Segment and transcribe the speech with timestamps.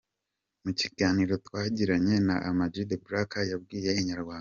[0.63, 4.29] Mu kiganiro twagiranye na Ama G The Black yabwiye Inyarwanda.